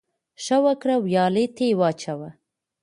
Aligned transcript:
ـ 0.21 0.43
ښه 0.43 0.57
وکړه، 0.65 0.95
ويالې 1.03 1.45
ته 1.55 1.61
يې 1.69 1.73
واچوه. 1.79 2.29